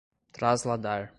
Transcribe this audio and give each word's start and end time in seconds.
trasladar 0.33 1.09